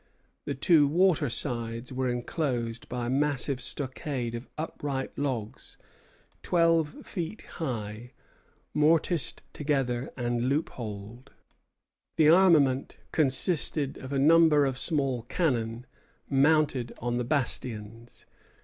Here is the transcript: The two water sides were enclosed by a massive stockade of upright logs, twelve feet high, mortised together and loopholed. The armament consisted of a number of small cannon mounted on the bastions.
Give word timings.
The 0.45 0.55
two 0.55 0.87
water 0.87 1.29
sides 1.29 1.93
were 1.93 2.09
enclosed 2.09 2.89
by 2.89 3.05
a 3.05 3.09
massive 3.11 3.61
stockade 3.61 4.33
of 4.33 4.47
upright 4.57 5.11
logs, 5.15 5.77
twelve 6.41 7.05
feet 7.05 7.43
high, 7.43 8.13
mortised 8.73 9.43
together 9.53 10.11
and 10.17 10.49
loopholed. 10.49 11.29
The 12.17 12.29
armament 12.29 12.97
consisted 13.11 13.99
of 13.99 14.11
a 14.11 14.17
number 14.17 14.65
of 14.65 14.79
small 14.79 15.21
cannon 15.21 15.85
mounted 16.31 16.93
on 16.97 17.19
the 17.19 17.23
bastions. 17.23 18.25